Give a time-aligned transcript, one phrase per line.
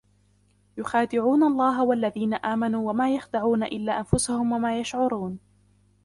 [0.77, 5.39] يخادعون الله والذين آمنوا وما يخدعون إلا أنفسهم وما يشعرون